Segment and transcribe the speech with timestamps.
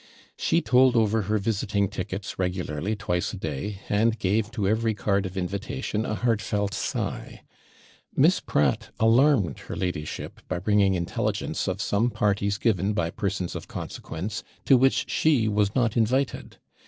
[0.35, 5.27] She told over her visiting tickets regularly twice a day, and gave to every card
[5.27, 7.43] of invitation a heartfelt sigh.
[8.15, 13.67] Miss Pratt alarmed her ladyship, by bringing intelligence of some parties given by persons of
[13.67, 16.57] consequence, to which she was not invited.